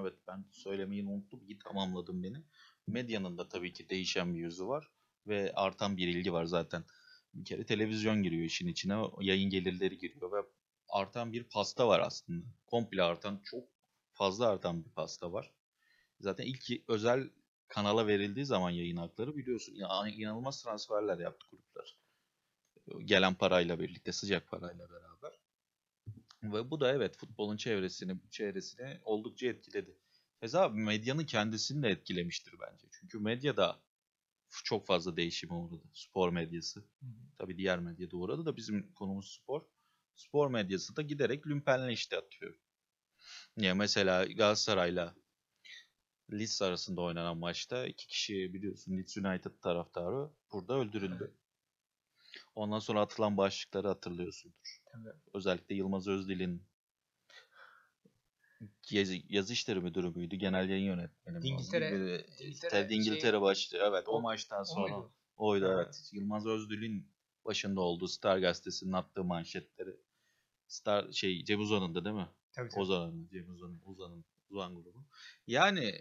[0.00, 2.36] evet ben söylemeyi unuttum iyi tamamladım beni.
[2.86, 4.90] Medyanın da tabii ki değişen bir yüzü var
[5.26, 6.84] ve artan bir ilgi var zaten.
[7.34, 10.46] Bir kere televizyon giriyor işin içine, yayın gelirleri giriyor ve
[10.88, 12.46] artan bir pasta var aslında.
[12.66, 13.68] Komple artan, çok
[14.12, 15.54] fazla artan bir pasta var.
[16.20, 17.30] Zaten ilk özel
[17.68, 19.74] kanala verildiği zaman yayın hakları biliyorsun
[20.16, 21.98] inanılmaz transferler yaptı kulüpler.
[23.04, 25.41] Gelen parayla birlikte, sıcak parayla beraber.
[26.42, 29.98] Ve bu da evet futbolun çevresini çevresini oldukça etkiledi.
[30.54, 32.86] Abi medyanın kendisini de etkilemiştir bence.
[33.00, 33.82] Çünkü medya da
[34.64, 35.82] çok fazla değişime uğradı.
[35.92, 36.84] Spor medyası.
[37.38, 39.62] Tabii diğer medya da uğradı da bizim konumuz spor.
[40.14, 42.58] Spor medyası da giderek lümpenleşti atıyor.
[43.56, 45.14] Ya mesela Galatasaray'la
[46.32, 51.34] Leeds arasında oynanan maçta iki kişi biliyorsun Leeds United taraftarı burada öldürüldü.
[52.54, 54.82] Ondan sonra atılan başlıkları hatırlıyorsundur.
[54.92, 55.08] tabii.
[55.34, 56.62] Özellikle Yılmaz Özdil'in
[58.90, 60.36] yazı, yazı işleri müdürü müydü?
[60.36, 61.38] Genel yayın yönetmeni?
[61.46, 63.78] İngiltere- İngiltere Tabii İngiltere şey- başlığı.
[63.78, 65.12] Evet o, O- maçtan o sonra muydu?
[65.36, 65.72] oydu Ha.
[65.72, 66.10] evet.
[66.12, 67.08] Yılmaz Özdil'in
[67.44, 69.96] başında olduğu Star gazetesinin attığı manşetleri.
[70.68, 72.28] Star şey Cem Uzan'ın da değil mi?
[72.52, 72.80] Tabii, tabii.
[72.80, 75.04] Ozan'ın, Cem Uzan'ın, Uzan'ın, Uzan grubu.
[75.46, 76.00] Yani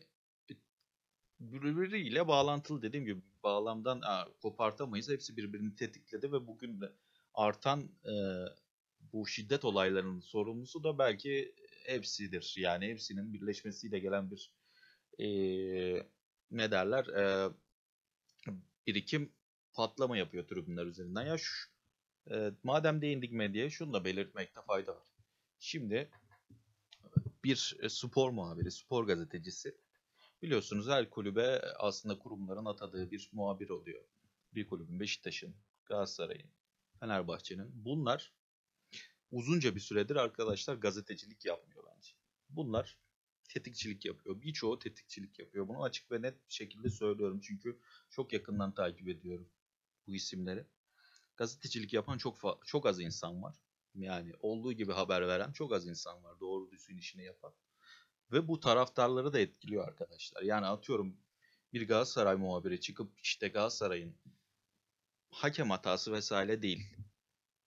[1.42, 5.10] birbiriyle bağlantılı dediğim gibi bağlamdan aa, kopartamayız.
[5.10, 6.92] Hepsi birbirini tetikledi ve bugün de
[7.34, 8.14] artan e,
[9.14, 12.56] bu şiddet olaylarının sorumlusu da belki hepsidir.
[12.58, 14.52] Yani hepsinin birleşmesiyle gelen bir
[15.20, 15.28] e,
[16.52, 17.50] ne derler e,
[18.88, 19.34] birikim
[19.74, 21.26] patlama yapıyor tribünler üzerinden.
[21.26, 21.70] Ya şu,
[22.32, 25.08] e, madem değindik medyaya şunu da belirtmekte fayda var.
[25.60, 26.10] Şimdi
[27.44, 29.76] bir spor muhabiri, spor gazetecisi
[30.42, 34.04] biliyorsunuz her kulübe aslında kurumların atadığı bir muhabir oluyor.
[34.54, 36.50] Bir kulübün Beşiktaş'ın, Galatasaray'ın,
[37.00, 37.86] Fenerbahçe'nin.
[37.86, 38.34] Bunlar
[39.32, 42.12] uzunca bir süredir arkadaşlar gazetecilik yapmıyor bence.
[42.50, 42.98] Bunlar
[43.50, 44.42] tetikçilik yapıyor.
[44.42, 45.68] Birçoğu tetikçilik yapıyor.
[45.68, 47.40] Bunu açık ve net bir şekilde söylüyorum.
[47.44, 49.50] Çünkü çok yakından takip ediyorum
[50.08, 50.66] bu isimleri.
[51.38, 53.56] Gazetecilik yapan çok çok az insan var.
[53.96, 56.40] Yani olduğu gibi haber veren çok az insan var.
[56.40, 57.54] Doğru düzgün işini yapan.
[58.32, 60.42] Ve bu taraftarları da etkiliyor arkadaşlar.
[60.42, 61.18] Yani atıyorum
[61.74, 64.16] bir Galatasaray muhabiri çıkıp işte Galatasaray'ın
[65.30, 66.88] hakem hatası vesaire değil.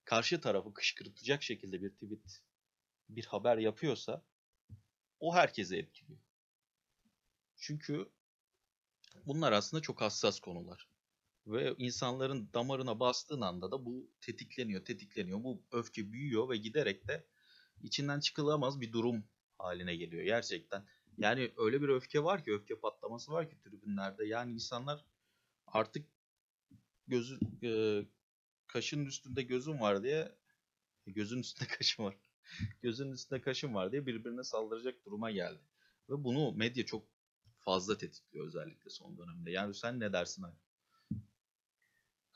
[0.04, 2.42] Karşı tarafı kışkırtacak şekilde bir tweet,
[3.08, 4.24] bir haber yapıyorsa
[5.20, 6.20] o herkese etkiliyor.
[7.56, 8.12] Çünkü
[9.26, 10.88] bunlar aslında çok hassas konular.
[11.46, 15.44] Ve insanların damarına bastığın anda da bu tetikleniyor, tetikleniyor.
[15.44, 17.26] Bu öfke büyüyor ve giderek de
[17.82, 19.24] içinden çıkılamaz bir durum
[19.58, 20.84] haline geliyor gerçekten.
[21.18, 24.26] Yani öyle bir öfke var ki, öfke patlaması var ki tribünlerde.
[24.26, 25.04] Yani insanlar
[25.66, 26.06] artık
[27.06, 27.70] gözü e,
[28.66, 30.32] kaşın üstünde gözüm var diye
[31.06, 32.16] gözün üstünde kaşım var.
[32.82, 35.62] gözün üstünde kaşım var diye birbirine saldıracak duruma geldi.
[36.10, 37.06] Ve bunu medya çok
[37.58, 39.50] fazla tetikliyor özellikle son dönemde.
[39.50, 40.56] Yani sen ne dersin Ali?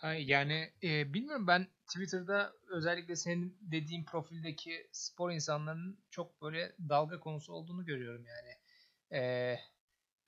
[0.03, 7.21] Ay, Yani e, bilmiyorum ben Twitter'da özellikle senin dediğin profildeki spor insanlarının çok böyle dalga
[7.21, 8.51] konusu olduğunu görüyorum yani.
[9.23, 9.57] E,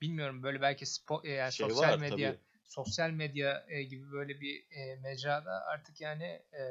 [0.01, 2.39] bilmiyorum böyle belki spor, e, yani Şey sosyal var medya tabii.
[2.63, 6.61] sosyal medya e, gibi böyle bir e, mecrada artık yani e,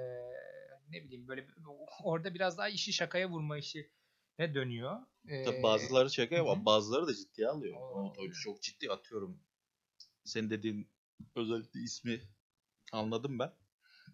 [0.91, 1.55] ne bileyim böyle bir-
[2.05, 3.91] orada biraz daha işi şakaya vurma işi
[4.39, 4.97] ne dönüyor.
[5.29, 6.43] E, Tabii bazıları şaka hı hı.
[6.43, 7.77] ama bazıları da ciddiye alıyor.
[7.81, 9.41] O- O, çok ciddi atıyorum.
[10.25, 10.89] Senin dediğin
[11.37, 12.21] özellikle ismi
[12.93, 13.53] anladım ben.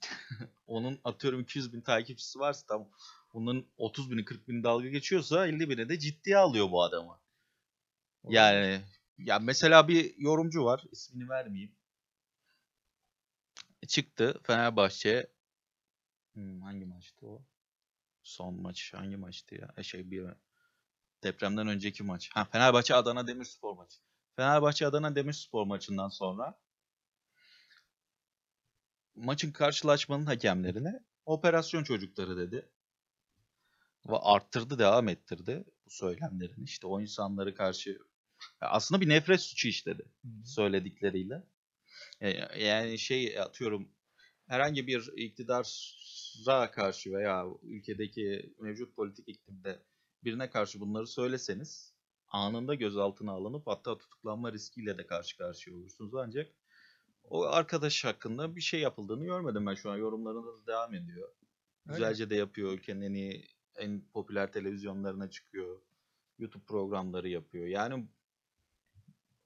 [0.66, 2.88] Onun atıyorum 200 bin takipçisi varsa tamam.
[3.34, 7.18] Bunun 30 bini 40 bini dalga geçiyorsa 50 bini de ciddiye alıyor bu adamı.
[8.28, 8.80] Yani
[9.18, 11.72] ya mesela bir yorumcu var ismini vermeyeyim.
[13.88, 15.26] Çıktı Fenerbahçe
[16.34, 17.42] Hmm, hangi maçtı o?
[18.22, 19.74] Son maç hangi maçtı ya?
[19.76, 20.26] E, Şey bir
[21.22, 22.30] depremden önceki maç.
[22.34, 23.98] Ha Fenerbahçe Adana Demirspor maçı.
[24.36, 26.58] Fenerbahçe Adana Demirspor maçından sonra
[29.16, 32.68] maçın karşılaşmanın hakemlerine operasyon çocukları dedi.
[34.09, 36.64] Ve arttırdı, devam ettirdi bu söylemlerini.
[36.64, 37.98] İşte o insanları karşı
[38.61, 40.02] aslında bir nefret suçu işledi
[40.44, 41.42] söyledikleriyle.
[42.20, 42.31] E,
[42.64, 43.88] Yani şey atıyorum
[44.48, 49.83] herhangi bir iktidara karşı veya ülkedeki mevcut politik iklimde
[50.24, 51.94] birine karşı bunları söyleseniz
[52.29, 56.14] anında gözaltına alınıp hatta tutuklanma riskiyle de karşı karşıya olursunuz.
[56.14, 56.52] Ancak
[57.30, 59.96] o arkadaş hakkında bir şey yapıldığını görmedim ben şu an.
[59.96, 61.28] Yorumlarında da devam ediyor.
[61.86, 61.98] Öyle.
[61.98, 62.72] Güzelce de yapıyor.
[62.72, 65.80] Ülkenin en iyi, en popüler televizyonlarına çıkıyor.
[66.38, 67.66] YouTube programları yapıyor.
[67.66, 68.08] Yani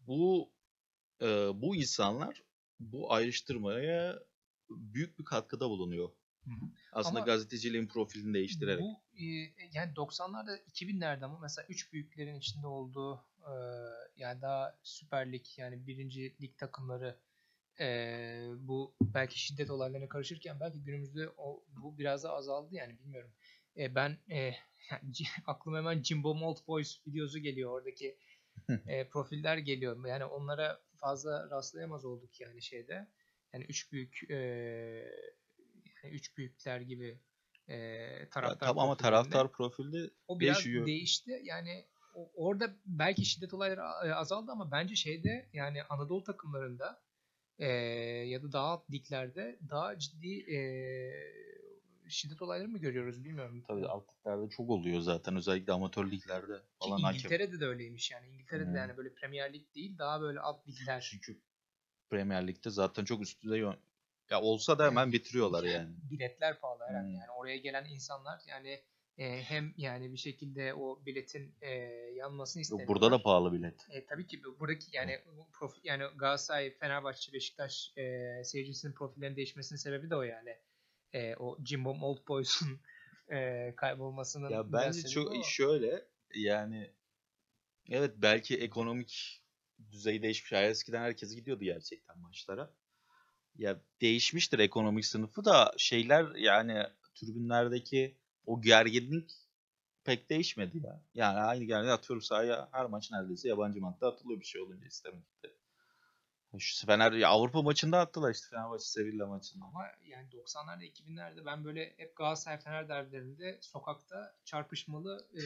[0.07, 0.53] bu
[1.23, 2.43] e, bu insanlar
[2.81, 4.19] bu ayrıştırmaya
[4.71, 6.11] büyük bir katkıda bulunuyor.
[6.45, 6.71] Hı hı.
[6.93, 8.81] Aslında Ama gazeteciliğin profilini değiştirerek.
[8.81, 9.25] Bu e,
[9.73, 13.53] yani 90'larda 2000'lerde ama mesela üç büyüklerin içinde olduğu e,
[14.17, 17.19] yani daha Süper Lig yani birinci lig takımları
[17.81, 17.87] e,
[18.59, 23.31] bu belki şiddet olaylarına karışırken belki günümüzde o, bu biraz da azaldı yani bilmiyorum.
[23.77, 24.53] E, ben e,
[25.47, 28.19] aklıma hemen Jimbo Malt Boys videosu geliyor oradaki
[28.87, 30.07] e, profiller geliyor.
[30.07, 33.09] Yani onlara fazla rastlayamaz olduk yani şeyde.
[33.53, 34.37] Yani üç büyük e,
[36.05, 37.19] yani üç büyükler gibi
[37.69, 39.31] e, Ya taraftar tamam ama profillerinde.
[39.31, 40.87] taraftar profilde o biraz değişiyor.
[40.87, 41.41] değişti.
[41.45, 41.87] Yani
[42.35, 47.03] orada belki şiddet olayları azaldı ama bence şeyde yani Anadolu takımlarında
[47.61, 47.67] e,
[48.29, 50.61] ya da daha alt liglerde daha ciddi e,
[52.09, 53.65] şiddet olayları mı görüyoruz bilmiyorum.
[53.69, 55.37] Tabii alt liglerde çok oluyor zaten.
[55.37, 57.19] Özellikle amatör liglerde Ki falan hakem.
[57.19, 58.29] İngiltere'de de öyleymiş yani.
[58.29, 58.77] İngiltere'de Hmm.
[58.77, 61.09] yani böyle Premier Lig değil daha böyle alt ligler.
[61.11, 61.41] Çünkü
[62.11, 63.65] Premier Lig'de zaten çok üst düzey
[64.31, 65.95] ya olsa da hemen bitiriyorlar yani.
[66.11, 67.07] Biletler pahalı herhalde.
[67.07, 67.15] Hmm.
[67.15, 68.81] Yani oraya gelen insanlar yani
[69.21, 71.71] e, hem yani bir şekilde o biletin e,
[72.17, 72.95] yanmasını Yok, istemiyorlar.
[72.95, 73.87] burada da pahalı bilet.
[73.91, 78.05] E, tabii ki bu- buradaki yani bu profi, yani Galatasaray, Fenerbahçe, Beşiktaş e,
[78.45, 80.57] seyircisinin profillerinin değişmesinin sebebi de o yani.
[81.13, 82.81] E, o Jimbo Old Boys'un
[83.33, 85.43] e, kaybolmasının Ya bence çok o.
[85.45, 86.91] şöyle yani
[87.91, 89.43] evet belki ekonomik
[89.91, 90.53] düzey değişmiş.
[90.53, 92.75] Yani eskiden herkes gidiyordu gerçekten maçlara.
[93.57, 96.83] Ya değişmiştir ekonomik sınıfı da şeyler yani
[97.15, 99.31] tribünlerdeki o gerginlik
[100.05, 101.03] pek değişmedi ya.
[101.15, 105.49] Yani aynı gerginlik atıyorum sahaya her maç neredeyse yabancı madde atılıyor bir şey olunca istemekte.
[106.59, 109.65] Şu Fener ya Avrupa maçında attılar işte Fenerbahçe Sevilla maçında.
[109.65, 115.43] Ama yani 90'larda 2000'lerde ben böyle hep Galatasaray Fener derbilerinde sokakta çarpışmalı e,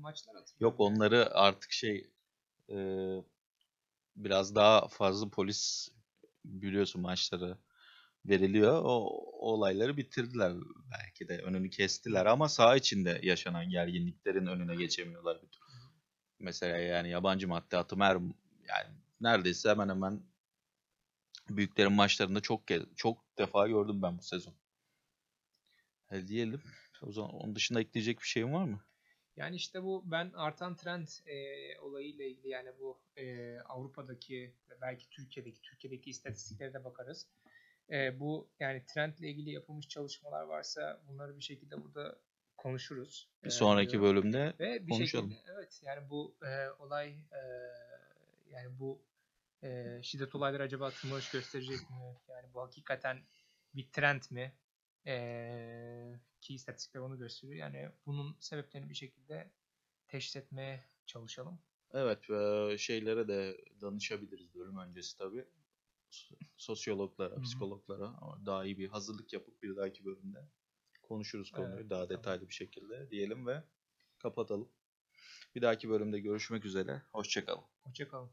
[0.00, 0.76] maçlar hatırlıyorum.
[0.78, 2.10] Yok onları artık şey
[2.70, 2.76] e,
[4.16, 5.88] biraz daha fazla polis
[6.44, 7.58] biliyorsun maçları
[8.26, 8.82] veriliyor.
[8.84, 10.52] O, o olayları bitirdiler
[10.90, 15.64] belki de önünü kestiler ama saha içinde yaşanan gerginliklerin önüne geçemiyorlar bir türlü.
[16.38, 18.14] Mesela yani yabancı madde atımı her
[18.68, 18.88] yani
[19.20, 20.22] neredeyse hemen hemen
[21.50, 24.54] büyüklerin maçlarında çok kez, çok defa gördüm ben bu sezon.
[26.10, 26.62] E, diyelim.
[27.02, 28.80] O zaman onun dışında ekleyecek bir şeyin var mı?
[29.36, 35.10] Yani işte bu ben artan trend e, olayıyla ilgili yani bu e, Avrupa'daki ve belki
[35.10, 37.28] Türkiye'deki Türkiye'deki istatistiklere de bakarız.
[37.90, 42.18] E, bu yani trendle ilgili yapılmış çalışmalar varsa bunları bir şekilde burada
[42.56, 43.30] konuşuruz.
[43.42, 44.08] Bir E, sonraki diyorum.
[44.08, 45.30] bölümde Ve bir konuşalım.
[45.30, 47.40] şekilde evet yani bu e, olay e,
[48.50, 49.02] yani bu
[49.62, 52.16] e, şiddet olayları acaba tırmanış gösterecek mi?
[52.28, 53.18] Yani bu hakikaten
[53.74, 54.52] bir trend mi?
[55.06, 57.58] E, ki istatistikler onu gösteriyor.
[57.58, 59.50] Yani bunun sebeplerini bir şekilde
[60.08, 61.58] teşhis etmeye çalışalım.
[61.92, 65.44] Evet, e, şeylere de danışabiliriz bölüm öncesi tabii.
[66.56, 68.14] Sosyologlara, psikologlara
[68.46, 70.48] daha iyi bir hazırlık yapıp bir dahaki bölümde
[71.02, 72.18] konuşuruz konuyu Evet, daha tamam.
[72.18, 73.64] detaylı bir şekilde diyelim ve
[74.18, 74.68] kapatalım.
[75.54, 77.02] Bir dahaki bölümde görüşmek üzere.
[77.12, 77.64] Hoşçakalın.
[77.82, 78.30] Hoşçakalın.